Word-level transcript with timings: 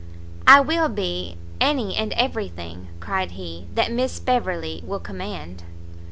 "I 0.47 0.61
will 0.61 0.89
be 0.89 1.37
any 1.59 1.95
and 1.95 2.11
every 2.13 2.47
thing," 2.49 2.87
cried 2.99 3.33
he, 3.33 3.67
"that 3.75 3.91
Miss 3.91 4.19
Beverley 4.19 4.81
will 4.83 4.99
command." 4.99 5.61